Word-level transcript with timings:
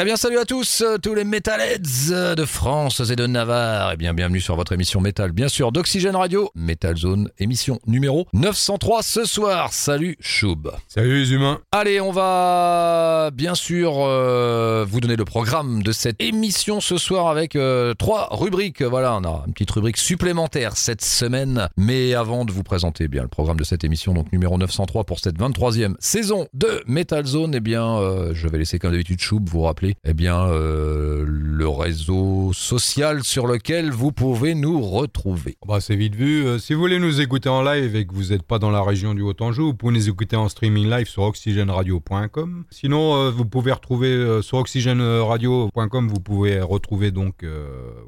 Eh 0.00 0.04
bien, 0.06 0.16
salut 0.16 0.38
à 0.38 0.46
tous, 0.46 0.80
euh, 0.80 0.96
tous 0.96 1.14
les 1.14 1.24
Metalheads 1.24 2.10
euh, 2.10 2.34
de 2.34 2.46
France 2.46 3.02
et 3.10 3.16
de 3.16 3.26
Navarre. 3.26 3.90
Eh 3.92 3.96
bien, 3.98 4.14
bienvenue 4.14 4.40
sur 4.40 4.56
votre 4.56 4.72
émission 4.72 4.98
Metal, 5.02 5.30
bien 5.30 5.48
sûr, 5.48 5.72
d'Oxygène 5.72 6.16
Radio, 6.16 6.50
Metal 6.54 6.96
Zone, 6.96 7.28
émission 7.38 7.78
numéro 7.86 8.26
903 8.32 9.02
ce 9.02 9.26
soir. 9.26 9.74
Salut 9.74 10.16
Choub. 10.18 10.70
Salut 10.88 11.18
les 11.18 11.34
humains. 11.34 11.60
Allez, 11.70 12.00
on 12.00 12.12
va 12.12 13.30
bien 13.34 13.54
sûr 13.54 13.92
euh, 13.98 14.86
vous 14.88 15.00
donner 15.00 15.16
le 15.16 15.26
programme 15.26 15.82
de 15.82 15.92
cette 15.92 16.16
émission 16.22 16.80
ce 16.80 16.96
soir 16.96 17.28
avec 17.28 17.54
euh, 17.54 17.92
trois 17.92 18.28
rubriques. 18.30 18.80
Voilà, 18.80 19.16
on 19.16 19.24
a 19.24 19.44
une 19.46 19.52
petite 19.52 19.70
rubrique 19.72 19.98
supplémentaire 19.98 20.78
cette 20.78 21.04
semaine. 21.04 21.68
Mais 21.76 22.14
avant 22.14 22.46
de 22.46 22.52
vous 22.52 22.62
présenter 22.62 23.04
eh 23.04 23.08
bien 23.08 23.20
le 23.20 23.28
programme 23.28 23.58
de 23.58 23.64
cette 23.64 23.84
émission, 23.84 24.14
donc 24.14 24.32
numéro 24.32 24.56
903 24.56 25.04
pour 25.04 25.20
cette 25.20 25.38
23e 25.38 25.96
saison 25.98 26.48
de 26.54 26.82
Metal 26.86 27.26
Zone, 27.26 27.54
eh 27.54 27.60
bien, 27.60 27.98
euh, 27.98 28.30
je 28.32 28.48
vais 28.48 28.56
laisser 28.56 28.78
comme 28.78 28.92
d'habitude 28.92 29.20
Choub 29.20 29.46
vous 29.46 29.60
rappeler 29.60 29.89
eh 30.04 30.14
bien, 30.14 30.46
euh, 30.46 31.24
le 31.26 31.68
réseau 31.68 32.52
social 32.52 33.22
sur 33.22 33.46
lequel 33.46 33.90
vous 33.90 34.12
pouvez 34.12 34.54
nous 34.54 34.80
retrouver. 34.80 35.56
Bah, 35.66 35.80
c'est 35.80 35.96
vite 35.96 36.14
vu. 36.14 36.46
Euh, 36.46 36.58
si 36.58 36.74
vous 36.74 36.80
voulez 36.80 36.98
nous 36.98 37.20
écouter 37.20 37.48
en 37.48 37.62
live 37.62 37.96
et 37.96 38.06
que 38.06 38.14
vous 38.14 38.30
n'êtes 38.30 38.42
pas 38.42 38.58
dans 38.58 38.70
la 38.70 38.82
région 38.82 39.14
du 39.14 39.22
Haut-Anjou, 39.22 39.66
vous 39.66 39.74
pouvez 39.74 39.94
nous 39.94 40.08
écouter 40.08 40.36
en 40.36 40.48
streaming 40.48 40.88
live 40.88 41.06
sur 41.06 41.22
oxygenradio.com. 41.22 42.64
Sinon, 42.70 43.14
euh, 43.16 43.30
vous 43.30 43.44
pouvez 43.44 43.72
retrouver 43.72 44.40
sur 44.42 44.58
oxygenradio.com, 44.58 46.08
vous 46.08 46.20
pouvez 46.20 46.60
retrouver 46.60 47.10
donc 47.10 47.44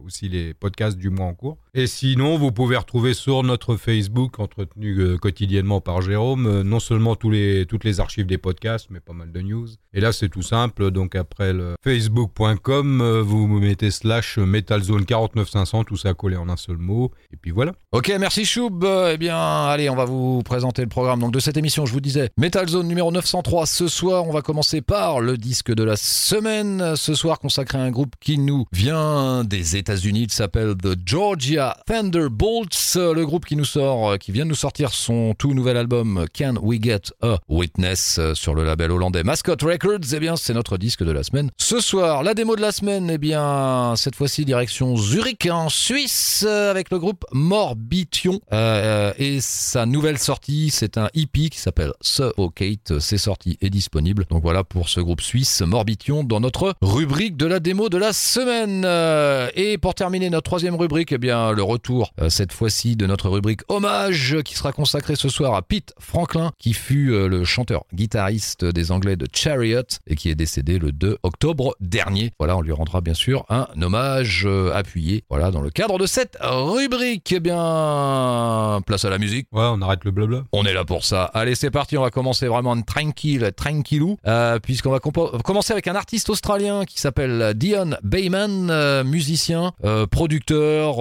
aussi 0.04 0.28
les 0.28 0.54
podcasts 0.54 0.96
du 0.96 1.10
mois 1.10 1.26
en 1.26 1.34
cours. 1.34 1.58
Et 1.74 1.86
sinon, 1.86 2.38
vous 2.38 2.52
pouvez 2.52 2.76
retrouver 2.76 3.14
sur 3.14 3.42
notre 3.42 3.76
Facebook, 3.76 4.38
entretenu 4.38 5.18
quotidiennement 5.18 5.80
par 5.80 6.02
Jérôme, 6.02 6.62
non 6.62 6.80
seulement 6.80 7.16
toutes 7.16 7.84
les 7.84 8.00
archives 8.00 8.26
des 8.26 8.38
podcasts, 8.38 8.88
mais 8.90 9.00
pas 9.00 9.12
mal 9.12 9.32
de 9.32 9.40
news. 9.40 9.68
Et 9.94 10.00
là, 10.00 10.12
c'est 10.12 10.28
tout 10.28 10.42
simple. 10.42 10.90
Donc 10.90 11.14
après 11.14 11.52
le 11.52 11.71
facebook.com, 11.82 13.00
euh, 13.00 13.22
vous 13.22 13.46
mettez 13.46 13.90
slash 13.90 14.38
metalzone 14.38 15.04
49500, 15.04 15.84
tout 15.84 15.96
ça 15.96 16.14
collé 16.14 16.36
en 16.36 16.48
un 16.48 16.56
seul 16.56 16.76
mot. 16.76 17.10
Et 17.32 17.36
puis 17.36 17.50
voilà. 17.50 17.72
Ok, 17.92 18.12
merci 18.18 18.44
Choub. 18.44 18.84
Eh 19.12 19.18
bien, 19.18 19.66
allez, 19.66 19.90
on 19.90 19.96
va 19.96 20.04
vous 20.04 20.42
présenter 20.42 20.82
le 20.82 20.88
programme 20.88 21.20
donc 21.20 21.32
de 21.32 21.40
cette 21.40 21.56
émission. 21.56 21.86
Je 21.86 21.92
vous 21.92 22.00
disais, 22.00 22.30
Metal 22.38 22.68
Zone 22.68 22.88
numéro 22.88 23.10
903. 23.10 23.66
Ce 23.66 23.88
soir, 23.88 24.26
on 24.26 24.32
va 24.32 24.42
commencer 24.42 24.80
par 24.80 25.20
le 25.20 25.36
disque 25.36 25.72
de 25.72 25.82
la 25.82 25.96
semaine. 25.96 26.96
Ce 26.96 27.14
soir, 27.14 27.38
consacré 27.38 27.78
à 27.78 27.82
un 27.82 27.90
groupe 27.90 28.14
qui 28.20 28.38
nous 28.38 28.64
vient 28.72 29.44
des 29.44 29.76
États-Unis. 29.76 30.24
Il 30.24 30.32
s'appelle 30.32 30.74
The 30.76 30.96
Georgia 31.04 31.76
Thunderbolts. 31.86 32.96
Le 32.96 33.24
groupe 33.24 33.44
qui 33.44 33.56
nous 33.56 33.64
sort, 33.64 34.12
euh, 34.12 34.16
qui 34.16 34.32
vient 34.32 34.44
de 34.44 34.50
nous 34.50 34.54
sortir 34.54 34.92
son 34.92 35.34
tout 35.34 35.54
nouvel 35.54 35.76
album 35.76 36.26
Can 36.36 36.54
We 36.60 36.80
Get 36.82 37.12
a 37.22 37.38
Witness 37.48 38.18
euh, 38.18 38.34
sur 38.34 38.54
le 38.54 38.64
label 38.64 38.90
hollandais 38.90 39.22
Mascot 39.22 39.56
Records. 39.62 40.12
Eh 40.12 40.20
bien, 40.20 40.36
c'est 40.36 40.54
notre 40.54 40.78
disque 40.78 41.02
de 41.02 41.12
la 41.12 41.22
semaine. 41.22 41.50
Ce 41.62 41.78
soir, 41.78 42.24
la 42.24 42.34
démo 42.34 42.56
de 42.56 42.60
la 42.60 42.72
semaine. 42.72 43.08
Eh 43.08 43.18
bien, 43.18 43.94
cette 43.96 44.16
fois-ci 44.16 44.44
direction 44.44 44.96
Zurich 44.96 45.48
en 45.50 45.68
Suisse 45.68 46.44
euh, 46.46 46.70
avec 46.72 46.90
le 46.90 46.98
groupe 46.98 47.24
Morbition 47.32 48.40
Euh, 48.52 49.12
et 49.16 49.40
sa 49.40 49.86
nouvelle 49.86 50.18
sortie, 50.18 50.70
c'est 50.70 50.98
un 50.98 51.08
EP 51.14 51.48
qui 51.50 51.58
s'appelle 51.60 51.92
Suffocate. 52.00 52.98
C'est 52.98 53.16
sorti 53.16 53.58
et 53.60 53.70
disponible. 53.70 54.26
Donc 54.28 54.42
voilà 54.42 54.64
pour 54.64 54.88
ce 54.88 54.98
groupe 55.00 55.20
suisse 55.20 55.62
Morbition 55.62 56.24
dans 56.24 56.40
notre 56.40 56.74
rubrique 56.82 57.36
de 57.36 57.46
la 57.46 57.60
démo 57.60 57.88
de 57.88 57.96
la 57.96 58.12
semaine. 58.12 58.82
Euh, 58.84 59.48
Et 59.54 59.78
pour 59.78 59.94
terminer 59.94 60.30
notre 60.30 60.44
troisième 60.44 60.74
rubrique, 60.74 61.12
eh 61.12 61.18
bien 61.18 61.52
le 61.52 61.62
retour 61.62 62.12
euh, 62.20 62.28
cette 62.28 62.52
fois-ci 62.52 62.96
de 62.96 63.06
notre 63.06 63.28
rubrique 63.30 63.60
hommage 63.68 64.36
qui 64.44 64.56
sera 64.56 64.72
consacrée 64.72 65.14
ce 65.16 65.28
soir 65.28 65.54
à 65.54 65.62
Pete 65.62 65.94
Franklin 66.00 66.50
qui 66.58 66.74
fut 66.74 67.12
euh, 67.12 67.28
le 67.28 67.44
chanteur 67.44 67.84
guitariste 67.94 68.64
des 68.64 68.90
Anglais 68.90 69.14
de 69.16 69.28
Chariot 69.32 69.82
et 70.08 70.16
qui 70.16 70.28
est 70.28 70.34
décédé 70.34 70.78
le 70.80 70.90
2 70.90 71.18
octobre 71.22 71.51
dernier. 71.80 72.30
Voilà, 72.38 72.56
on 72.56 72.60
lui 72.60 72.72
rendra 72.72 73.00
bien 73.00 73.14
sûr 73.14 73.44
un 73.48 73.66
hommage 73.80 74.44
euh, 74.46 74.72
appuyé. 74.74 75.24
Voilà, 75.30 75.50
dans 75.50 75.60
le 75.60 75.70
cadre 75.70 75.98
de 75.98 76.06
cette 76.06 76.36
rubrique, 76.40 77.32
eh 77.32 77.40
bien 77.40 78.80
place 78.86 79.04
à 79.04 79.10
la 79.10 79.18
musique. 79.18 79.46
Ouais, 79.52 79.64
on 79.64 79.80
arrête 79.82 80.04
le 80.04 80.10
blabla. 80.10 80.44
On 80.52 80.64
est 80.64 80.72
là 80.72 80.84
pour 80.84 81.04
ça. 81.04 81.24
Allez, 81.34 81.54
c'est 81.54 81.70
parti. 81.70 81.96
On 81.96 82.02
va 82.02 82.10
commencer 82.10 82.46
vraiment 82.46 82.80
tranquille, 82.82 83.50
tranquillou, 83.56 84.16
euh, 84.26 84.58
puisqu'on 84.58 84.90
va 84.90 85.00
commencer 85.00 85.72
avec 85.72 85.88
un 85.88 85.94
artiste 85.94 86.30
australien 86.30 86.84
qui 86.84 87.00
s'appelle 87.00 87.54
Dion 87.54 87.96
Bayman, 88.02 88.68
euh, 88.70 89.04
musicien, 89.04 89.72
euh, 89.84 90.06
producteur, 90.06 91.00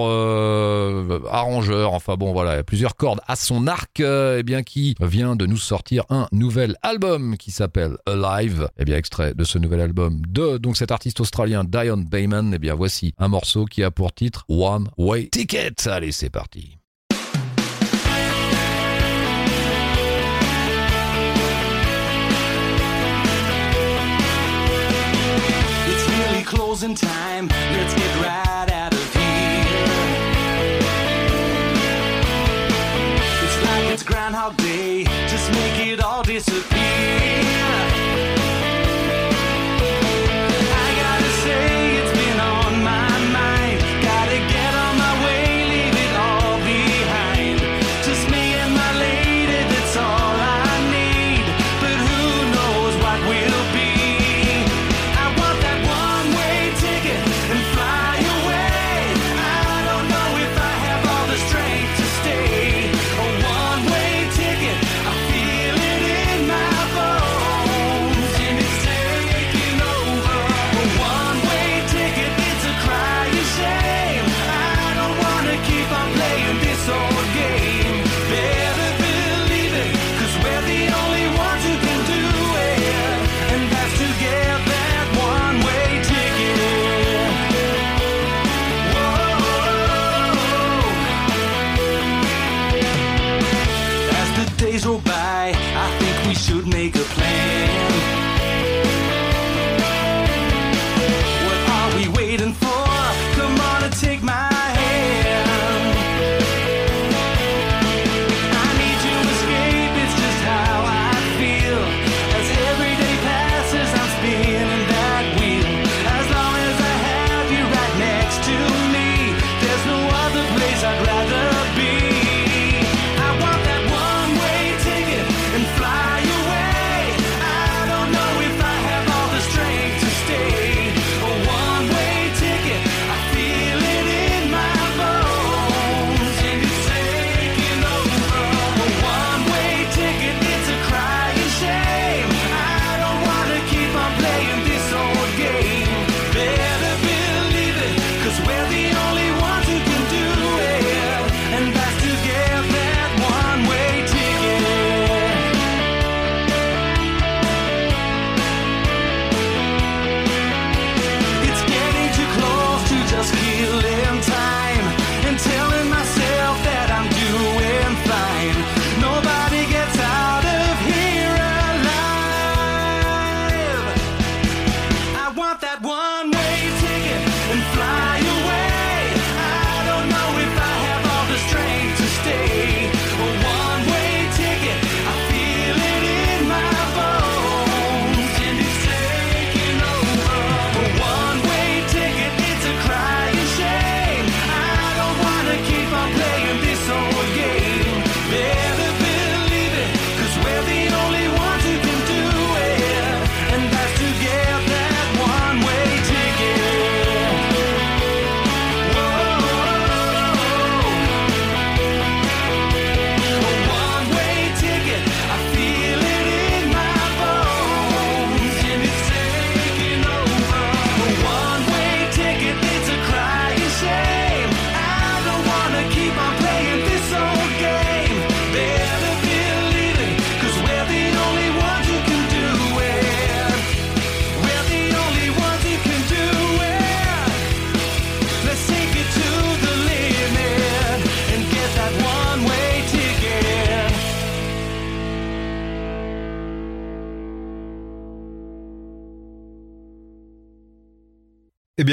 arrangeur. 1.30 1.94
Enfin 1.94 2.14
bon, 2.16 2.32
voilà, 2.32 2.54
il 2.54 2.56
y 2.56 2.60
a 2.60 2.64
plusieurs 2.64 2.96
cordes 2.96 3.20
à 3.26 3.36
son 3.36 3.66
arc. 3.66 4.00
eh 4.00 4.42
bien, 4.42 4.62
qui 4.62 4.94
vient 5.00 5.36
de 5.36 5.46
nous 5.46 5.56
sortir 5.56 6.04
un 6.10 6.26
nouvel 6.32 6.76
album 6.82 7.36
qui 7.36 7.50
s'appelle 7.50 7.96
Alive. 8.06 8.68
Eh 8.78 8.84
bien, 8.84 8.96
extrait 8.96 9.34
de 9.34 9.44
ce 9.44 9.58
nouvel 9.58 9.80
album 9.80 10.20
de 10.28 10.41
donc 10.58 10.76
cet 10.76 10.90
artiste 10.90 11.20
australien 11.20 11.64
Dion 11.64 11.98
Bayman. 11.98 12.52
Eh 12.54 12.58
bien, 12.58 12.74
voici 12.74 13.14
un 13.18 13.28
morceau 13.28 13.64
qui 13.64 13.82
a 13.82 13.90
pour 13.90 14.12
titre 14.12 14.44
One 14.48 14.88
Way 14.98 15.28
Ticket. 15.28 15.86
Allez, 15.86 16.12
c'est 16.12 16.30
parti. 16.30 16.78
Closing 26.44 26.94
time. 26.94 27.48
Let's 27.48 27.94
get. 27.94 28.12
Just 35.28 35.50
make 35.50 35.86
it. 35.86 37.71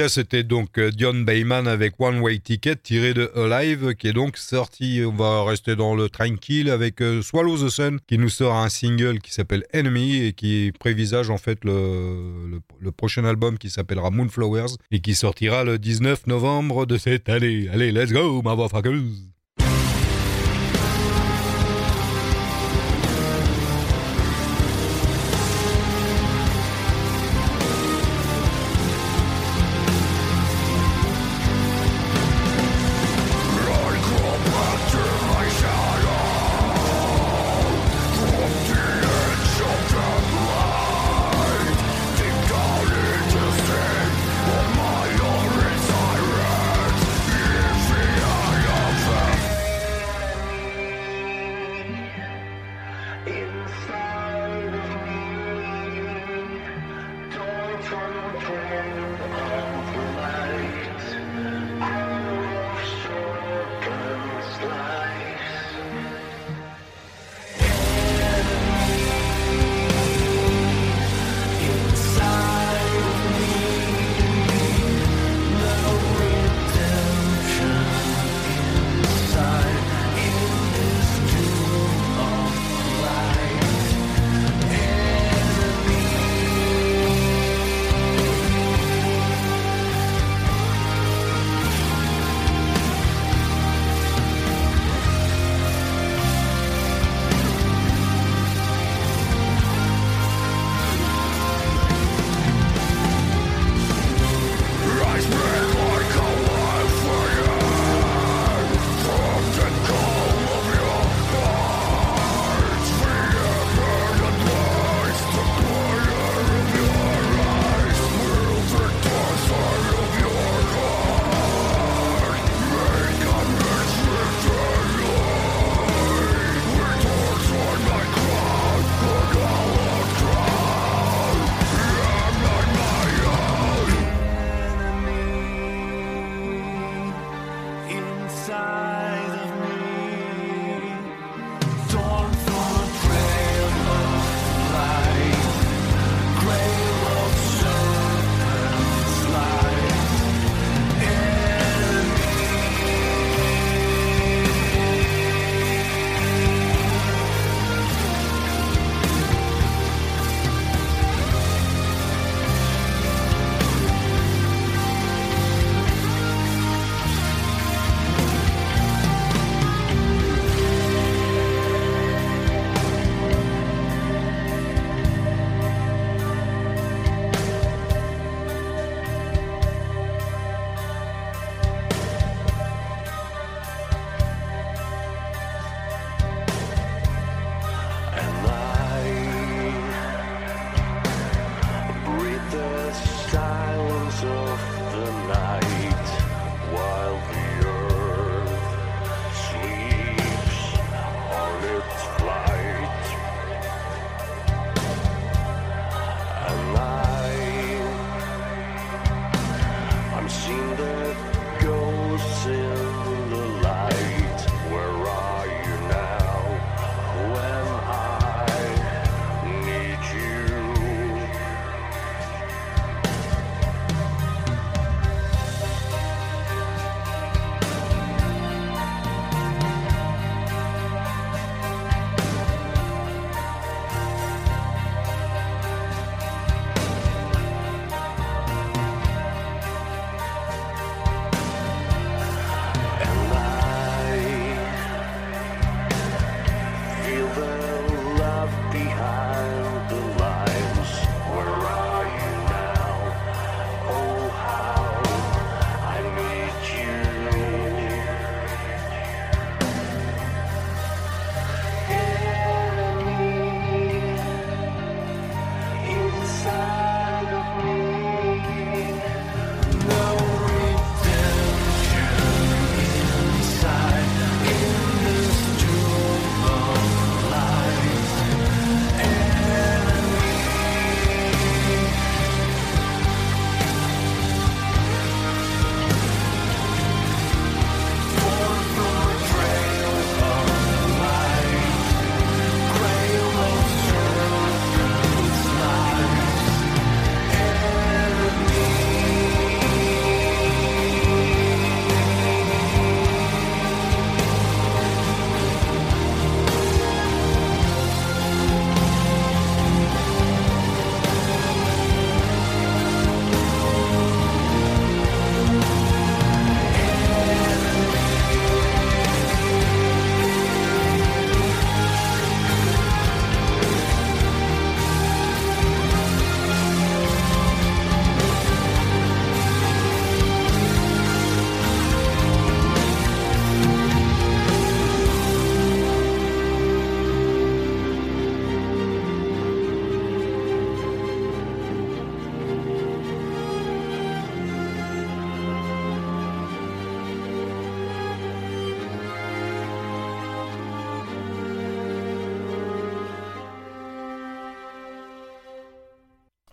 C'était 0.07 0.43
donc 0.43 0.77
euh, 0.77 0.91
Dion 0.91 1.13
Bayman 1.13 1.67
avec 1.67 1.95
One 1.99 2.19
Way 2.19 2.39
Ticket 2.39 2.75
tiré 2.77 3.13
de 3.13 3.31
Alive, 3.35 3.95
qui 3.95 4.07
est 4.07 4.13
donc 4.13 4.37
sorti, 4.37 5.01
on 5.05 5.11
va 5.11 5.43
rester 5.43 5.75
dans 5.75 5.95
le 5.95 6.09
tranquille, 6.09 6.69
avec 6.69 7.01
euh, 7.01 7.21
Swallow 7.21 7.57
the 7.57 7.69
Sun, 7.69 7.99
qui 8.07 8.17
nous 8.17 8.29
sort 8.29 8.55
un 8.55 8.69
single 8.69 9.19
qui 9.19 9.33
s'appelle 9.33 9.65
Enemy 9.73 10.25
et 10.25 10.33
qui 10.33 10.71
prévisage 10.79 11.29
en 11.29 11.37
fait 11.37 11.65
le 11.65 12.61
prochain 12.95 13.25
album 13.25 13.57
qui 13.57 13.69
s'appellera 13.69 14.11
Moonflowers 14.11 14.75
et 14.91 15.01
qui 15.01 15.15
sortira 15.15 15.63
le 15.63 15.79
19 15.79 16.27
novembre 16.27 16.85
de 16.85 16.97
cette 16.97 17.27
année. 17.27 17.67
Allez, 17.73 17.91
let's 17.91 18.11
go, 18.11 18.41
motherfuckers! 18.41 19.38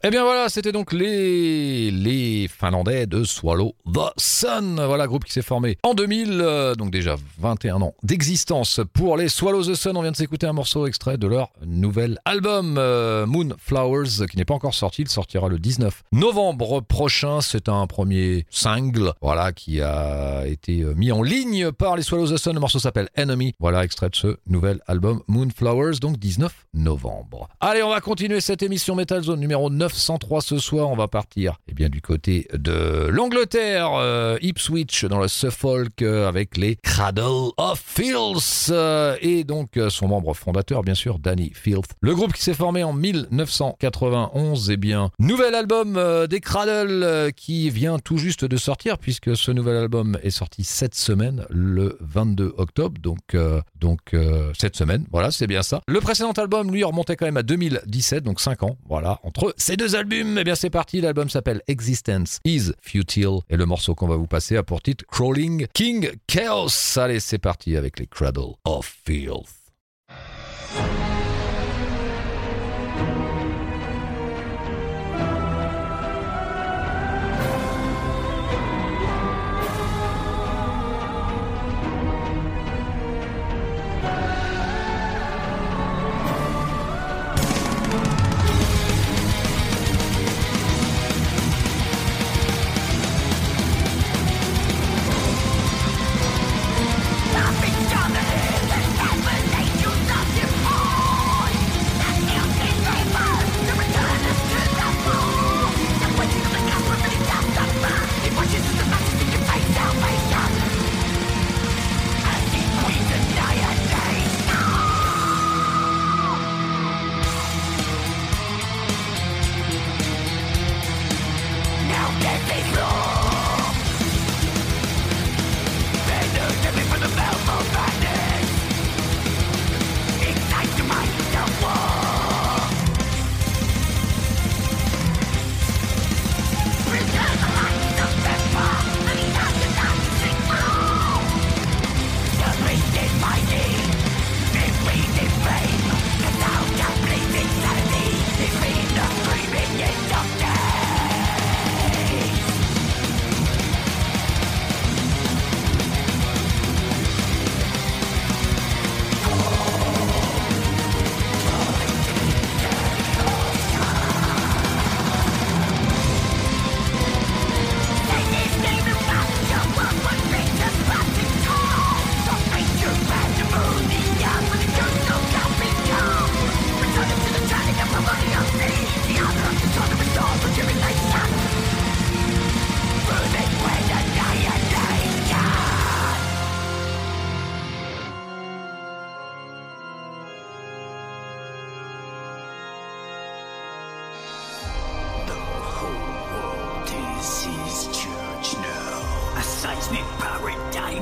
Eh 0.06 0.10
bien 0.10 0.22
voilà, 0.22 0.48
c'était 0.48 0.70
donc 0.70 0.92
les, 0.92 2.46
Finlandais 2.48 3.06
de 3.08 3.24
Swallow 3.24 3.74
the 3.92 4.12
Sun. 4.16 4.80
Voilà, 4.86 5.08
groupe 5.08 5.24
qui 5.24 5.32
s'est 5.32 5.42
formé 5.42 5.78
en 5.82 5.94
2000, 5.94 6.40
euh, 6.40 6.74
donc 6.76 6.92
déjà 6.92 7.16
21 7.40 7.82
ans 7.82 7.92
d'existence 8.04 8.80
pour 8.92 9.16
les 9.16 9.28
Swallow 9.28 9.64
the 9.64 9.74
Sun. 9.74 9.96
On 9.96 10.02
vient 10.02 10.12
de 10.12 10.16
s'écouter 10.16 10.46
un 10.46 10.52
morceau 10.52 10.86
extrait 10.86 11.18
de 11.18 11.26
leur 11.26 11.50
nouvel 11.66 12.20
album 12.24 12.76
euh, 12.78 13.26
Moonflowers, 13.26 14.28
qui 14.30 14.36
n'est 14.36 14.44
pas 14.44 14.54
encore 14.54 14.74
sorti. 14.74 15.02
Il 15.02 15.08
sortira 15.08 15.48
le 15.48 15.58
19 15.58 16.04
novembre 16.12 16.82
prochain. 16.82 17.40
C'est 17.40 17.68
un 17.68 17.88
premier 17.88 18.46
single, 18.48 19.12
voilà, 19.20 19.50
qui 19.50 19.80
a 19.80 20.46
été 20.46 20.82
euh, 20.82 20.94
mis 20.94 21.10
en 21.10 21.22
ligne 21.22 21.72
par 21.72 21.96
les 21.96 22.04
Swallow 22.04 22.28
the 22.28 22.36
Sun. 22.36 22.54
Le 22.54 22.60
morceau 22.60 22.78
s'appelle 22.78 23.08
Enemy. 23.16 23.54
Voilà, 23.58 23.82
extrait 23.82 24.10
de 24.10 24.14
ce 24.14 24.36
nouvel 24.46 24.80
album 24.86 25.22
Moonflowers, 25.26 25.98
donc 26.00 26.16
19 26.16 26.54
novembre. 26.74 27.48
Allez, 27.58 27.82
on 27.82 27.90
va 27.90 28.00
continuer 28.00 28.40
cette 28.40 28.62
émission 28.62 28.94
Metal 28.94 29.20
Zone 29.20 29.40
numéro 29.40 29.68
903 29.96 30.42
ce 30.42 30.58
soir. 30.58 30.90
On 30.90 30.96
va 30.96 31.08
partir 31.08 31.56
eh 31.68 31.74
bien, 31.74 31.88
du 31.88 32.00
côté 32.00 32.46
de 32.52 33.08
l'Angleterre, 33.10 33.92
euh, 33.94 34.36
Ipswich, 34.42 35.06
dans 35.06 35.18
le 35.18 35.28
Suffolk, 35.28 36.02
euh, 36.02 36.28
avec 36.28 36.56
les 36.56 36.76
Cradle 36.76 37.50
of 37.56 37.82
Filth. 37.84 38.68
euh, 38.70 39.16
et 39.22 39.44
donc 39.44 39.78
son 39.88 40.08
membre 40.08 40.34
fondateur, 40.34 40.82
bien 40.82 40.94
sûr, 40.94 41.18
Danny 41.18 41.50
Filth. 41.54 41.92
Le 42.00 42.14
groupe 42.14 42.32
qui 42.34 42.42
s'est 42.42 42.54
formé 42.54 42.84
en 42.84 42.92
1991, 42.92 44.70
eh 44.70 44.76
bien, 44.76 45.10
nouvel 45.18 45.54
album 45.54 45.98
des 46.28 46.40
Cradle 46.40 47.32
qui 47.34 47.70
vient 47.70 47.98
tout 47.98 48.18
juste 48.18 48.44
de 48.44 48.56
sortir, 48.56 48.98
puisque 48.98 49.36
ce 49.36 49.50
nouvel 49.50 49.76
album 49.76 50.18
est 50.22 50.30
sorti 50.30 50.64
cette 50.64 50.94
semaine, 50.94 51.46
le 51.48 51.96
22 52.00 52.54
octobre. 52.58 53.00
Donc, 53.00 53.36
donc 53.76 54.14
cette 54.58 54.76
semaine, 54.76 55.06
voilà, 55.10 55.30
c'est 55.30 55.46
bien 55.46 55.62
ça. 55.62 55.80
Le 55.88 56.00
précédent 56.00 56.32
album, 56.32 56.72
lui, 56.72 56.84
remontait 56.84 57.16
quand 57.16 57.26
même 57.26 57.36
à 57.36 57.42
2017, 57.42 58.24
donc 58.24 58.40
5 58.40 58.62
ans, 58.62 58.76
voilà. 58.88 59.20
Entre 59.22 59.54
ces 59.56 59.75
deux 59.76 59.94
albums, 59.94 60.38
eh 60.38 60.44
bien 60.44 60.54
c'est 60.54 60.70
parti, 60.70 61.00
l'album 61.00 61.28
s'appelle 61.28 61.62
Existence 61.66 62.40
is 62.44 62.72
Futile, 62.80 63.40
et 63.50 63.56
le 63.56 63.66
morceau 63.66 63.94
qu'on 63.94 64.08
va 64.08 64.16
vous 64.16 64.26
passer 64.26 64.56
a 64.56 64.62
pour 64.62 64.82
titre 64.82 65.04
Crawling 65.10 65.66
King 65.74 66.10
Chaos. 66.26 66.96
Allez, 66.96 67.20
c'est 67.20 67.38
parti 67.38 67.76
avec 67.76 67.98
les 67.98 68.06
Cradle 68.06 68.54
of 68.64 68.96
Filth. 69.04 69.65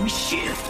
Shift 0.09 0.64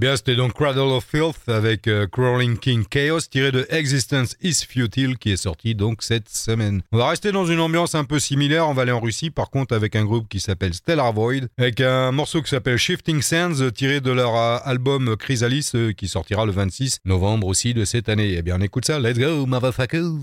bien, 0.00 0.16
c'était 0.16 0.34
donc 0.34 0.54
Cradle 0.54 0.80
of 0.80 1.04
Filth 1.04 1.46
avec 1.46 1.86
euh, 1.86 2.06
Crawling 2.06 2.56
King 2.56 2.84
Chaos 2.88 3.20
tiré 3.30 3.52
de 3.52 3.66
Existence 3.68 4.34
is 4.42 4.64
Futile 4.66 5.18
qui 5.18 5.30
est 5.30 5.36
sorti 5.36 5.74
donc 5.74 6.02
cette 6.02 6.30
semaine. 6.30 6.80
On 6.90 6.96
va 6.96 7.10
rester 7.10 7.32
dans 7.32 7.44
une 7.44 7.60
ambiance 7.60 7.94
un 7.94 8.04
peu 8.04 8.18
similaire, 8.18 8.66
on 8.66 8.72
va 8.72 8.82
aller 8.82 8.92
en 8.92 9.00
Russie 9.00 9.28
par 9.28 9.50
contre 9.50 9.74
avec 9.74 9.94
un 9.94 10.06
groupe 10.06 10.26
qui 10.28 10.40
s'appelle 10.40 10.72
Stellar 10.72 11.12
Void 11.12 11.48
avec 11.58 11.82
un 11.82 12.12
morceau 12.12 12.40
qui 12.40 12.48
s'appelle 12.48 12.78
Shifting 12.78 13.20
Sands 13.20 13.70
tiré 13.74 14.00
de 14.00 14.10
leur 14.10 14.34
euh, 14.34 14.56
album 14.64 15.16
Chrysalis 15.16 15.70
euh, 15.74 15.92
qui 15.92 16.08
sortira 16.08 16.46
le 16.46 16.52
26 16.52 17.00
novembre 17.04 17.46
aussi 17.46 17.74
de 17.74 17.84
cette 17.84 18.08
année. 18.08 18.36
Eh 18.38 18.42
bien, 18.42 18.56
on 18.58 18.62
écoute 18.62 18.86
ça, 18.86 18.98
let's 18.98 19.18
go 19.18 19.44
motherfuckers 19.44 20.14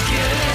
Let's. 0.00 0.51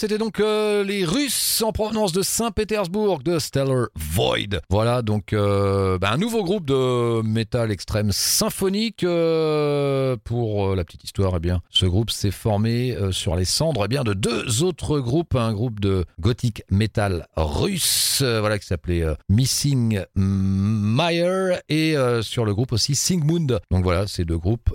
C'était 0.00 0.16
donc 0.16 0.40
euh, 0.40 0.82
les 0.82 1.04
Russes 1.04 1.34
en 1.62 1.72
provenance 1.72 2.12
de 2.12 2.22
Saint-Pétersbourg, 2.22 3.22
de 3.22 3.38
Stellar 3.38 3.88
Void. 3.96 4.60
Voilà 4.70 5.02
donc 5.02 5.32
euh, 5.32 5.98
bah, 5.98 6.10
un 6.12 6.16
nouveau 6.16 6.44
groupe 6.44 6.64
de 6.64 7.22
métal 7.22 7.70
extrême 7.70 8.12
symphonique. 8.12 9.04
euh, 9.04 10.16
pour 10.24 10.70
euh, 10.70 10.76
la 10.76 10.84
petite 10.84 11.04
histoire, 11.04 11.34
eh 11.36 11.40
bien, 11.40 11.60
ce 11.70 11.86
groupe 11.86 12.10
s'est 12.10 12.30
formé 12.30 12.96
sur 13.10 13.36
les 13.36 13.44
cendres 13.44 13.82
eh 13.84 13.88
bien, 13.88 14.04
de 14.04 14.14
deux 14.14 14.62
autres 14.62 15.00
groupes, 15.00 15.34
un 15.34 15.52
groupe 15.52 15.80
de 15.80 16.04
gothic 16.18 16.62
metal 16.70 17.26
russe, 17.36 18.22
voilà 18.22 18.58
qui 18.58 18.66
s'appelait 18.66 19.04
Missing 19.28 20.00
Meyer 20.16 21.56
et 21.68 21.94
sur 22.22 22.44
le 22.44 22.54
groupe 22.54 22.72
aussi 22.72 22.94
Sigmund. 22.94 23.60
Donc 23.70 23.84
voilà, 23.84 24.06
ces 24.06 24.24
deux 24.24 24.38
groupes 24.38 24.70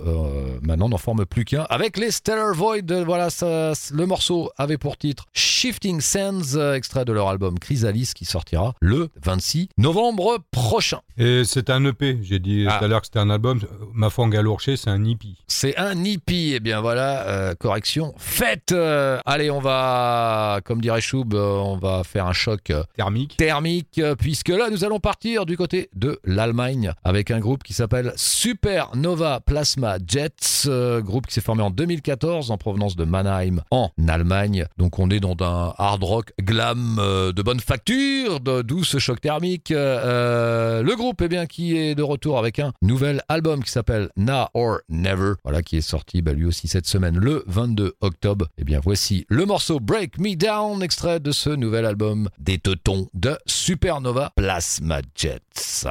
maintenant 0.62 0.88
n'en 0.88 0.98
forment 0.98 1.26
plus 1.26 1.44
qu'un. 1.44 1.66
Avec 1.68 1.96
les 1.96 2.10
Stellar 2.10 2.54
Void, 2.54 2.92
voilà, 3.04 3.28
le 3.40 4.04
morceau 4.04 4.50
avait 4.56 4.78
pour 4.78 4.96
titre 4.96 5.26
Shifting 5.32 6.00
Sands, 6.00 6.56
extrait 6.76 7.04
de 7.04 7.12
leur 7.12 7.28
album 7.28 7.58
Chrysalis 7.58 8.12
qui 8.14 8.24
sortira 8.24 8.74
le 8.80 9.08
26 9.24 9.68
novembre 9.78 10.38
prochain. 10.50 11.00
Et 11.18 11.42
c'est 11.44 11.70
un 11.70 11.84
EP. 11.84 12.18
J'ai 12.22 12.38
dit 12.38 12.66
Ah. 12.68 12.76
tout 12.78 12.84
à 12.84 12.88
l'heure 12.88 13.00
que 13.00 13.06
c'était 13.06 13.18
un 13.18 13.30
album. 13.30 13.60
Ma 13.92 14.10
foi 14.10 14.28
galourché, 14.28 14.76
c'est 14.76 14.90
un 14.90 15.04
hippie. 15.04 15.36
C'est 15.48 15.76
un 15.76 16.04
hippie, 16.04 16.52
et 16.54 16.60
bien 16.60 16.80
voilà, 16.80 17.26
euh, 17.26 17.54
correction 17.54 18.14
faite. 18.18 18.72
Euh, 18.72 19.18
allez, 19.24 19.50
on 19.50 19.60
va, 19.60 20.60
comme 20.64 20.80
dirait 20.80 21.00
Choub, 21.00 21.34
euh, 21.34 21.56
on 21.58 21.76
va 21.78 22.02
faire 22.04 22.26
un 22.26 22.32
choc 22.32 22.72
Thermique. 22.96 23.36
thermique, 23.36 24.00
puisque 24.18 24.48
là, 24.50 24.68
nous 24.70 24.84
allons 24.84 25.00
partir 25.00 25.46
du 25.46 25.56
côté 25.56 25.88
de 25.94 26.18
l'Allemagne 26.24 26.92
avec 27.04 27.30
un 27.30 27.38
groupe 27.40 27.62
qui 27.62 27.72
s'appelle 27.72 28.12
Supernova 28.16 29.40
Plasma 29.40 29.96
Jets, 30.06 30.66
euh, 30.66 31.00
groupe 31.00 31.26
qui 31.26 31.34
s'est 31.34 31.40
formé 31.40 31.62
en 31.62 31.70
2014 31.70 32.50
en 32.50 32.58
provenance 32.58 32.96
de 32.96 33.04
Mannheim 33.04 33.62
en 33.70 33.90
Allemagne. 34.08 34.66
Donc 34.76 34.98
on 34.98 35.10
est 35.10 35.20
dans 35.20 35.36
un 35.44 35.72
hard 35.78 36.02
rock 36.02 36.32
glam 36.40 36.65
euh, 36.98 37.32
de 37.32 37.42
bonne 37.42 37.60
facture, 37.60 38.40
d'où 38.40 38.84
ce 38.84 38.98
choc 38.98 39.20
thermique. 39.20 39.70
Euh, 39.70 40.00
euh, 40.04 40.82
le 40.82 40.96
groupe, 40.96 41.22
eh 41.22 41.28
bien, 41.28 41.46
qui 41.46 41.76
est 41.76 41.94
de 41.94 42.02
retour 42.02 42.38
avec 42.38 42.58
un 42.58 42.72
nouvel 42.82 43.22
album 43.28 43.62
qui 43.62 43.70
s'appelle 43.70 44.10
Now 44.16 44.46
or 44.54 44.78
Never, 44.88 45.34
voilà, 45.44 45.62
qui 45.62 45.76
est 45.76 45.82
sorti 45.82 46.22
bah, 46.22 46.32
lui 46.32 46.44
aussi 46.44 46.68
cette 46.68 46.86
semaine, 46.86 47.18
le 47.18 47.44
22 47.46 47.94
octobre. 48.00 48.48
Eh 48.58 48.64
bien, 48.64 48.80
voici 48.82 49.26
le 49.28 49.44
morceau 49.44 49.80
Break 49.80 50.18
Me 50.18 50.34
Down, 50.34 50.82
extrait 50.82 51.20
de 51.20 51.32
ce 51.32 51.50
nouvel 51.50 51.86
album 51.86 52.28
des 52.38 52.58
Teutons 52.58 53.08
de 53.14 53.36
Supernova 53.46 54.32
Plasma 54.36 55.00
Jets. 55.14 55.86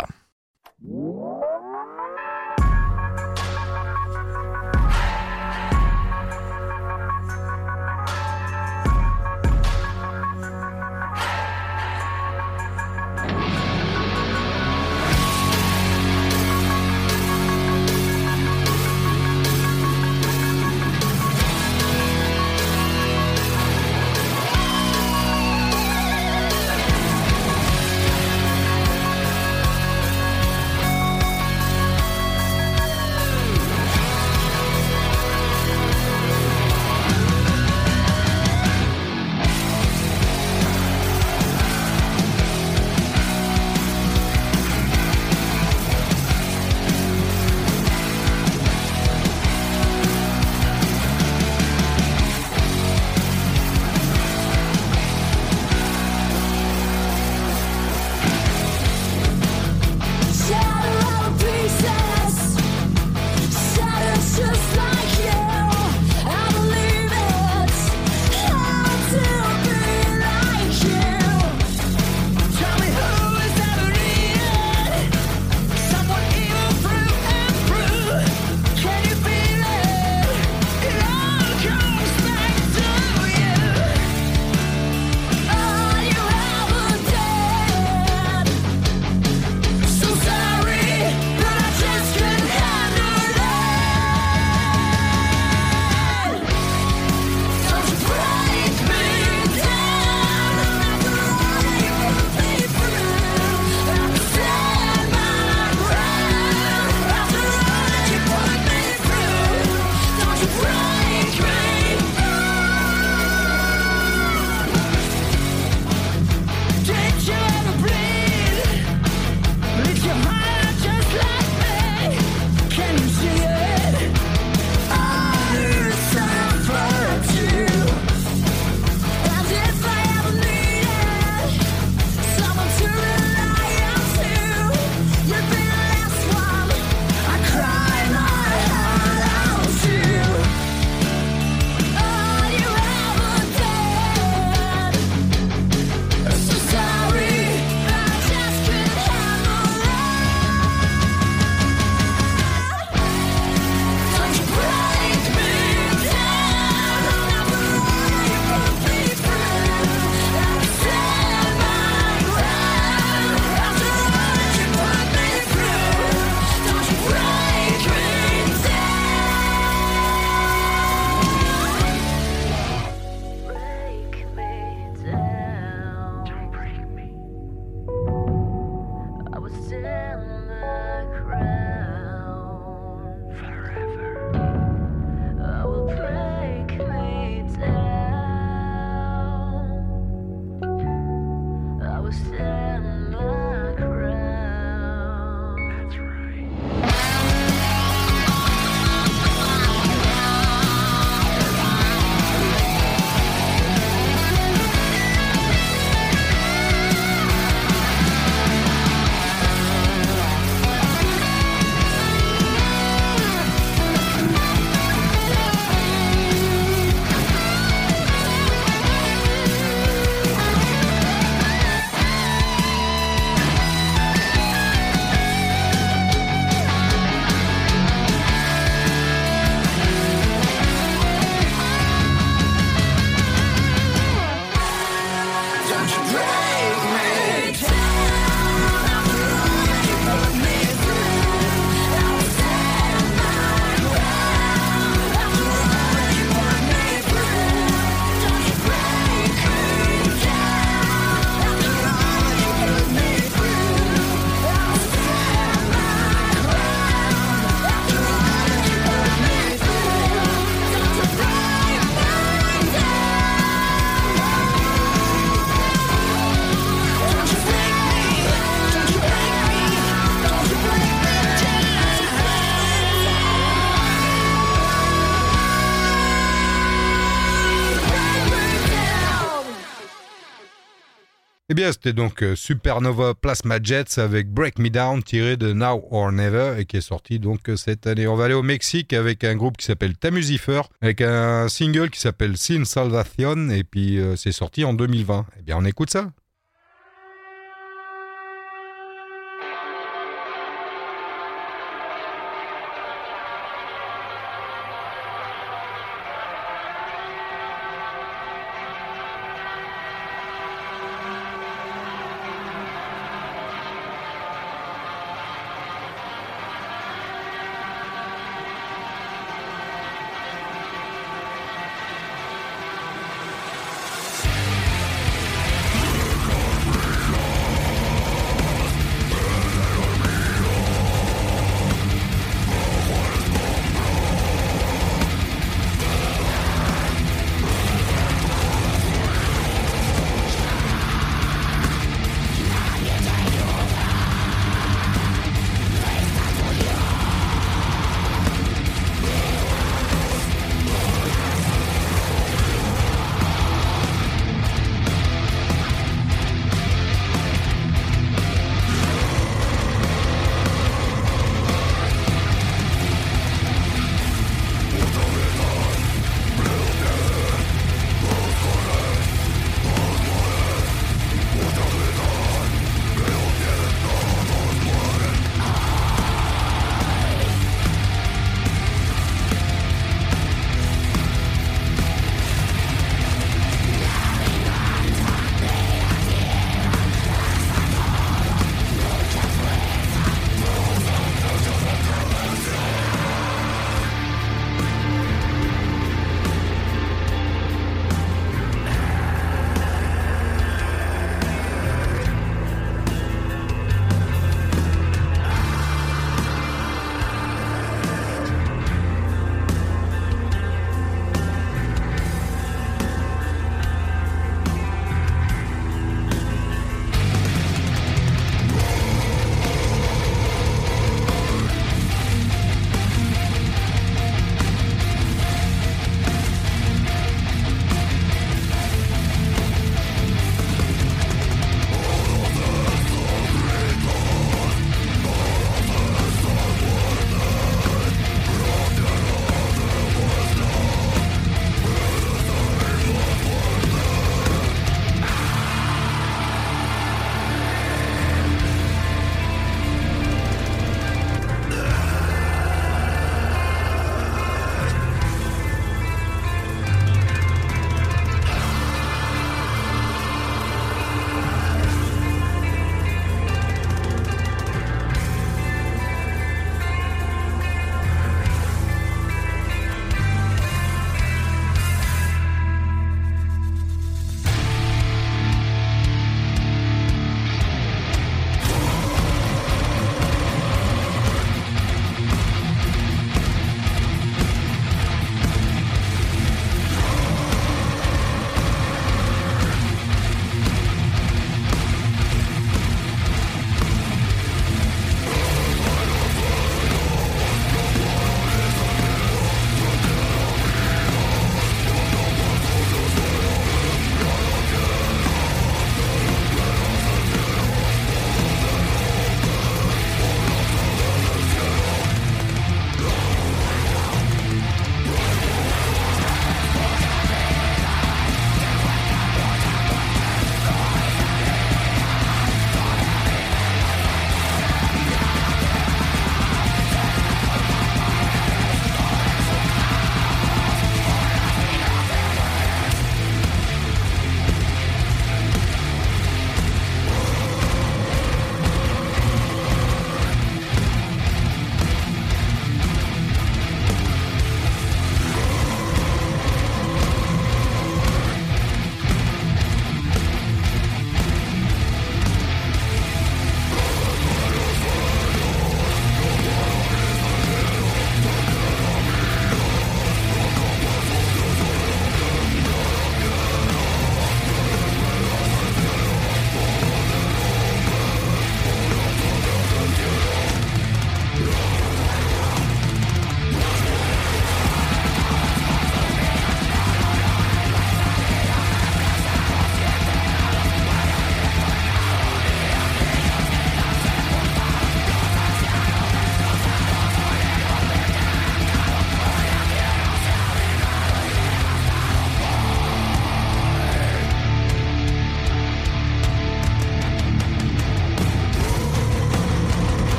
C'était 281.71 281.93
donc 281.93 282.23
euh, 282.23 282.36
Supernova 282.36 283.13
Plasma 283.13 283.60
Jets 283.62 283.99
avec 283.99 284.30
Break 284.30 284.60
Me 284.60 284.69
Down 284.69 285.01
tiré 285.04 285.38
de 285.38 285.54
Now 285.54 285.88
or 285.91 286.12
Never 286.12 286.56
et 286.60 286.65
qui 286.65 286.78
est 286.78 286.82
sorti 286.82 287.19
donc 287.19 287.49
euh, 287.49 287.56
cette 287.56 287.88
année. 287.88 288.08
On 288.08 288.15
va 288.15 288.25
aller 288.25 288.34
au 288.34 288.43
Mexique 288.43 288.93
avec 288.93 289.23
un 289.23 289.36
groupe 289.36 289.58
qui 289.58 289.65
s'appelle 289.65 289.97
Tamusifer 289.97 290.62
avec 290.82 291.01
un 291.01 291.47
single 291.49 291.89
qui 291.89 291.99
s'appelle 291.99 292.38
Sin 292.38 292.65
Salvation 292.65 293.49
et 293.49 293.63
puis 293.63 293.99
euh, 293.99 294.15
c'est 294.15 294.32
sorti 294.32 294.63
en 294.63 294.73
2020. 294.73 295.25
Eh 295.39 295.41
bien, 295.43 295.58
on 295.58 295.65
écoute 295.65 295.89
ça. 295.89 296.12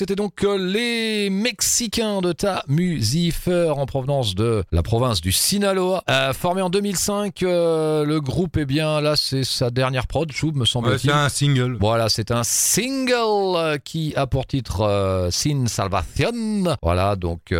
C'était 0.00 0.16
donc 0.16 0.44
euh, 0.44 0.56
les 0.56 1.28
Mexicains 1.28 2.22
de 2.22 2.32
Ta 2.32 2.64
Musifer 2.68 3.68
en 3.76 3.84
provenance 3.84 4.34
de 4.34 4.64
la 4.72 4.82
province 4.82 5.20
du 5.20 5.30
Sinaloa. 5.30 6.02
Euh, 6.08 6.32
formé 6.32 6.62
en 6.62 6.70
2005, 6.70 7.42
euh, 7.42 8.06
le 8.06 8.18
groupe, 8.22 8.56
eh 8.56 8.64
bien 8.64 9.02
là, 9.02 9.14
c'est 9.14 9.44
sa 9.44 9.68
dernière 9.70 10.06
prod, 10.06 10.32
Choub, 10.32 10.54
me 10.54 10.60
Ouais, 10.60 10.66
semble-t-il. 10.66 11.10
c'est 11.10 11.12
un 11.14 11.28
single. 11.28 11.76
Voilà, 11.78 12.08
c'est 12.08 12.30
un 12.30 12.44
single 12.44 13.78
qui 13.84 14.14
a 14.16 14.26
pour 14.26 14.46
titre 14.46 14.86
euh, 14.88 15.30
Sin 15.30 15.66
Salvación. 15.66 16.78
Voilà, 16.80 17.14
donc 17.14 17.54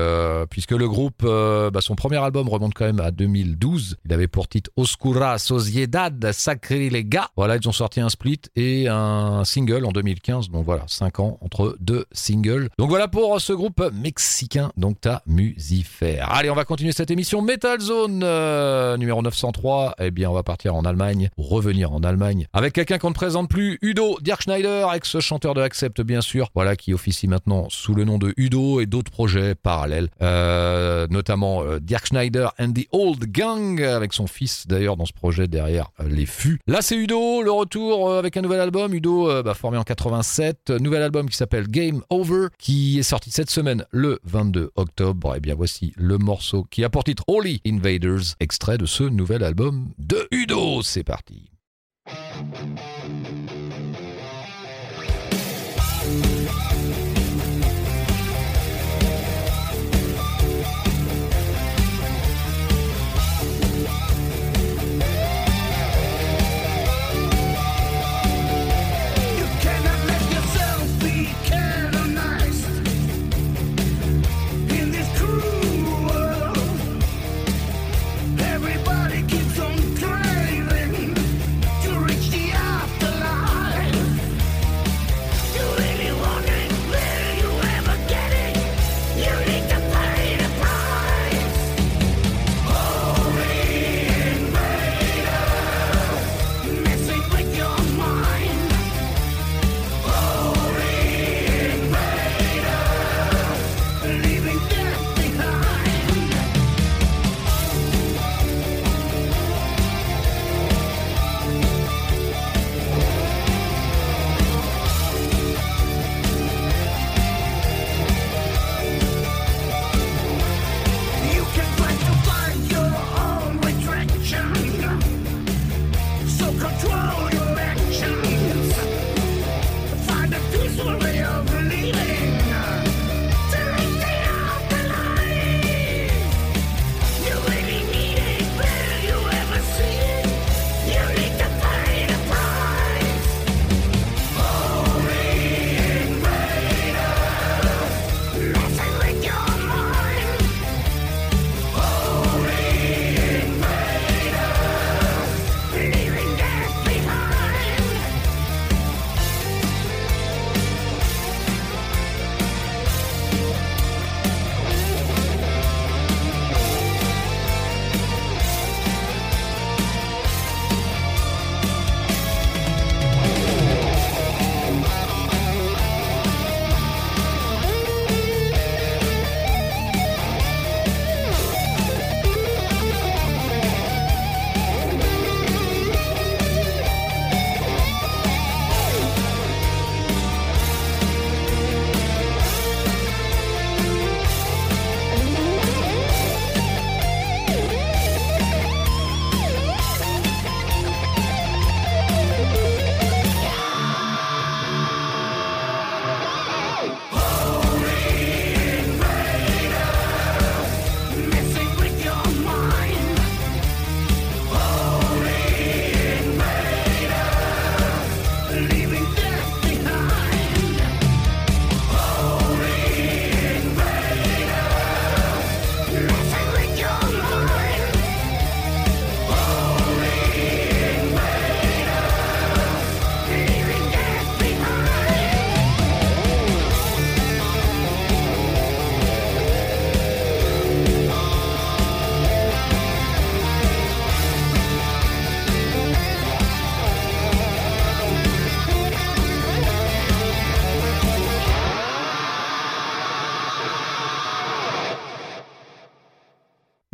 puisque 0.49 0.70
le 0.72 0.88
groupe, 0.88 1.22
bah, 1.22 1.80
son 1.82 1.95
premier 1.95 2.24
album 2.24 2.49
remonte 2.49 2.72
quand 2.72 2.86
même 2.86 3.01
à 3.01 3.11
2012. 3.11 3.99
Il 4.07 4.14
avait 4.14 4.28
pour 4.28 4.49
titre 4.49 4.70
Oscura 4.76 5.36
Sociedad 5.36 6.32
Sacrilega. 6.32 7.28
Voilà, 7.36 7.57
ils 7.57 7.68
ont 7.68 7.72
sorti 7.72 8.01
un 8.01 8.09
split 8.09 8.41
et 8.57 8.88
un 8.88 9.45
single 9.45 9.84
en 9.84 9.93
2015. 9.93 10.49
Donc 10.49 10.64
voilà, 10.64 10.84
5 10.86 11.20
ans 11.20 11.36
entre 11.43 11.76
deux 11.80 12.07
singles. 12.12 12.30
Donc 12.78 12.89
voilà 12.89 13.09
pour 13.09 13.41
ce 13.41 13.53
groupe 13.53 13.83
mexicain, 13.93 14.70
donc 14.76 15.01
ta 15.01 15.22
Musifer. 15.26 16.20
Allez, 16.20 16.51
on 16.51 16.55
va 16.55 16.64
continuer 16.64 16.93
cette 16.93 17.11
émission 17.11 17.43
Metal 17.43 17.81
Zone 17.81 18.22
euh, 18.22 18.97
numéro 18.97 19.22
903. 19.22 19.97
Eh 19.99 20.11
bien, 20.11 20.31
on 20.31 20.35
va 20.35 20.43
partir 20.43 20.74
en 20.74 20.85
Allemagne, 20.85 21.31
revenir 21.37 21.93
en 21.93 22.01
Allemagne 22.01 22.47
avec 22.53 22.72
quelqu'un 22.72 22.99
qu'on 22.99 23.11
ne 23.11 23.14
présente 23.14 23.49
plus, 23.49 23.78
Udo 23.83 24.18
Dirk 24.20 24.43
Schneider, 24.43 24.93
ex-chanteur 24.93 25.55
de 25.55 25.61
Accept 25.61 26.01
bien 26.03 26.20
sûr, 26.20 26.49
voilà 26.55 26.76
qui 26.76 26.95
officie 26.95 27.28
maintenant 27.28 27.68
sous 27.68 27.95
le 27.95 28.05
nom 28.05 28.18
de 28.18 28.33
Udo 28.37 28.81
et 28.81 28.87
d'autres 28.87 29.11
projets 29.11 29.55
parallèles, 29.55 30.09
euh, 30.22 31.07
notamment 31.11 31.62
euh, 31.62 31.81
Dirk 31.81 32.07
Schneider 32.07 32.53
and 32.59 32.72
the 32.72 32.87
Old 32.93 33.31
Gang 33.31 33.83
avec 33.83 34.12
son 34.12 34.26
fils 34.26 34.66
d'ailleurs 34.66 34.97
dans 34.97 35.07
ce 35.07 35.12
projet 35.12 35.49
derrière 35.49 35.91
les 36.05 36.26
fûts. 36.26 36.61
Là 36.66 36.81
c'est 36.81 36.97
Udo, 36.97 37.43
le 37.43 37.51
retour 37.51 38.12
avec 38.12 38.37
un 38.37 38.43
nouvel 38.43 38.61
album, 38.61 38.95
Udo 38.95 39.28
bah, 39.43 39.55
formé 39.55 39.78
en 39.78 39.85
87, 39.85 40.70
euh, 40.70 40.78
nouvel 40.78 41.03
album 41.03 41.28
qui 41.28 41.37
s'appelle 41.37 41.68
Game 41.68 42.03
Over 42.11 42.19
qui 42.58 42.98
est 42.98 43.02
sorti 43.02 43.30
cette 43.30 43.50
semaine 43.50 43.84
le 43.90 44.18
22 44.24 44.70
octobre. 44.76 45.36
Et 45.36 45.40
bien 45.40 45.54
voici 45.54 45.92
le 45.96 46.18
morceau 46.18 46.64
qui 46.70 46.84
a 46.84 46.90
pour 46.90 47.04
titre 47.04 47.24
Holy 47.26 47.60
Invaders, 47.66 48.34
extrait 48.40 48.78
de 48.78 48.86
ce 48.86 49.04
nouvel 49.04 49.44
album 49.44 49.88
de 49.98 50.26
Udo. 50.30 50.82
C'est 50.82 51.04
parti. 51.04 51.50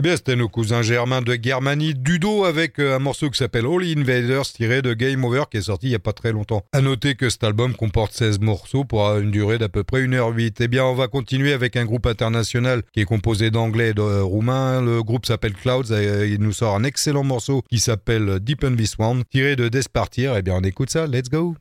Bien, 0.06 0.14
c'était 0.14 0.36
nos 0.36 0.48
cousins 0.48 0.82
germains 0.82 1.20
de 1.20 1.36
Germanie, 1.42 1.92
Dudo, 1.92 2.44
avec 2.44 2.78
euh, 2.78 2.94
un 2.94 3.00
morceau 3.00 3.28
qui 3.28 3.38
s'appelle 3.38 3.66
Holy 3.66 3.98
Invaders, 3.98 4.44
tiré 4.44 4.80
de 4.80 4.94
Game 4.94 5.24
Over, 5.24 5.46
qui 5.50 5.56
est 5.56 5.62
sorti 5.62 5.88
il 5.88 5.90
n'y 5.90 5.96
a 5.96 5.98
pas 5.98 6.12
très 6.12 6.30
longtemps. 6.30 6.62
À 6.72 6.80
noter 6.80 7.16
que 7.16 7.28
cet 7.28 7.42
album 7.42 7.74
comporte 7.74 8.12
16 8.12 8.38
morceaux 8.38 8.84
pour 8.84 9.04
une 9.16 9.32
durée 9.32 9.58
d'à 9.58 9.68
peu 9.68 9.82
près 9.82 10.06
1h08. 10.06 10.58
Eh 10.60 10.68
bien, 10.68 10.84
on 10.84 10.94
va 10.94 11.08
continuer 11.08 11.52
avec 11.52 11.74
un 11.74 11.84
groupe 11.84 12.06
international 12.06 12.84
qui 12.92 13.00
est 13.00 13.04
composé 13.04 13.50
d'anglais 13.50 13.88
et 13.88 13.94
de 13.94 14.00
euh, 14.00 14.22
roumains. 14.22 14.80
Le 14.80 15.02
groupe 15.02 15.26
s'appelle 15.26 15.54
Clouds 15.54 15.90
et 15.90 16.06
euh, 16.06 16.28
il 16.28 16.40
nous 16.40 16.52
sort 16.52 16.76
un 16.76 16.84
excellent 16.84 17.24
morceau 17.24 17.62
qui 17.68 17.80
s'appelle 17.80 18.38
Deep 18.38 18.62
in 18.62 18.76
This 18.76 18.94
One, 19.00 19.24
tiré 19.28 19.56
de 19.56 19.66
Despartir. 19.66 20.36
Eh 20.36 20.42
bien, 20.42 20.54
on 20.54 20.62
écoute 20.62 20.90
ça, 20.90 21.08
let's 21.08 21.28
go! 21.28 21.56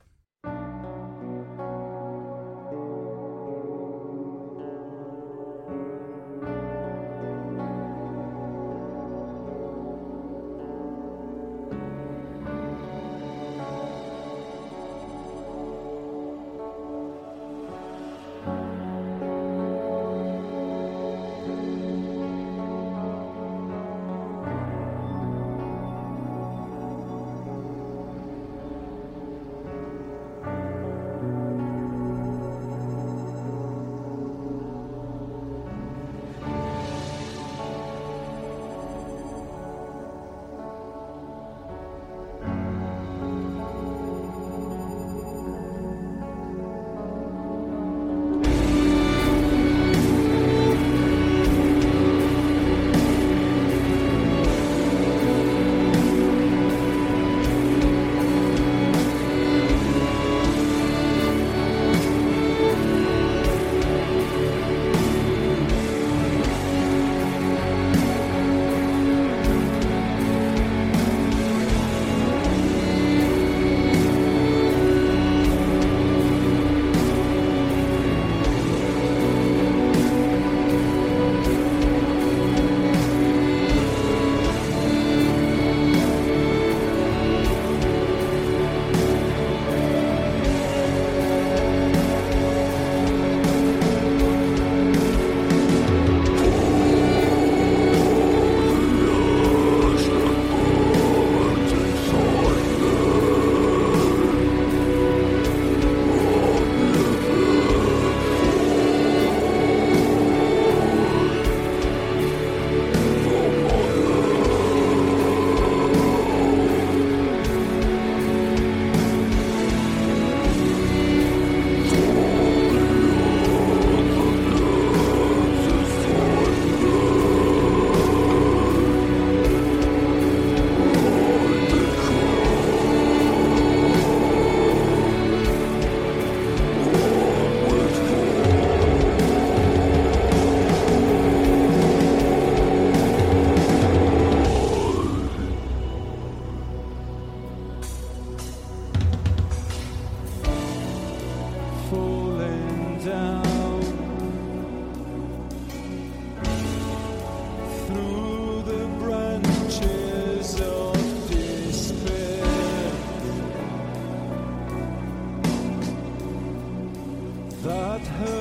her 168.07 168.34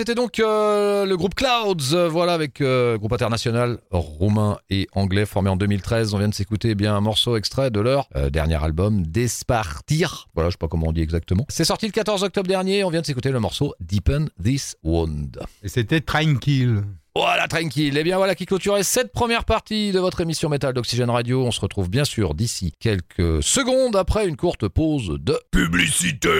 c'était 0.00 0.14
donc 0.14 0.40
euh, 0.40 1.04
le 1.04 1.14
groupe 1.14 1.34
Clouds, 1.34 1.92
euh, 1.92 2.08
voilà, 2.08 2.32
avec 2.32 2.62
euh, 2.62 2.96
groupe 2.96 3.12
international 3.12 3.80
roumain 3.90 4.56
et 4.70 4.88
anglais 4.94 5.26
formé 5.26 5.50
en 5.50 5.56
2013. 5.56 6.14
On 6.14 6.18
vient 6.18 6.30
de 6.30 6.34
s'écouter 6.34 6.70
eh 6.70 6.74
bien 6.74 6.96
un 6.96 7.02
morceau 7.02 7.36
extrait 7.36 7.70
de 7.70 7.80
leur 7.80 8.08
dernier 8.32 8.54
album, 8.64 9.06
Despartir. 9.06 10.28
Voilà, 10.32 10.48
je 10.48 10.52
sais 10.52 10.58
pas 10.58 10.68
comment 10.68 10.86
on 10.86 10.92
dit 10.92 11.02
exactement. 11.02 11.44
C'est 11.50 11.66
sorti 11.66 11.84
le 11.84 11.92
14 11.92 12.22
octobre 12.22 12.48
dernier. 12.48 12.82
On 12.82 12.88
vient 12.88 13.02
de 13.02 13.06
s'écouter 13.06 13.30
le 13.30 13.40
morceau 13.40 13.74
Deepen 13.78 14.30
This 14.42 14.74
Wound. 14.84 15.38
Et 15.62 15.68
c'était 15.68 16.00
Tranquille. 16.00 16.82
Voilà, 17.14 17.46
tranquille. 17.46 17.98
Et 17.98 18.02
bien 18.02 18.16
voilà 18.16 18.34
qui 18.34 18.46
clôturait 18.46 18.84
cette 18.84 19.12
première 19.12 19.44
partie 19.44 19.92
de 19.92 19.98
votre 19.98 20.22
émission 20.22 20.48
métal 20.48 20.72
d'Oxygène 20.72 21.10
Radio. 21.10 21.44
On 21.44 21.50
se 21.50 21.60
retrouve 21.60 21.90
bien 21.90 22.06
sûr 22.06 22.32
d'ici 22.32 22.72
quelques 22.80 23.42
secondes 23.42 23.96
après 23.96 24.26
une 24.26 24.38
courte 24.38 24.66
pause 24.66 25.18
de 25.20 25.38
publicité. 25.50 26.30